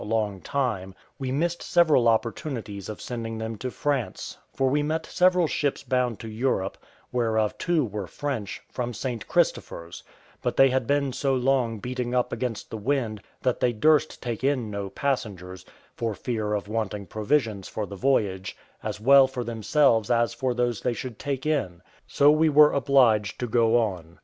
[0.01, 5.05] a long time, we missed several opportunities of sending them to France; for we met
[5.05, 6.75] several ships bound to Europe,
[7.11, 9.27] whereof two were French, from St.
[9.27, 10.01] Christopher's,
[10.41, 14.43] but they had been so long beating up against the wind that they durst take
[14.43, 20.09] in no passengers, for fear of wanting provisions for the voyage, as well for themselves
[20.09, 24.17] as for those they should take in; so we were obliged to go on.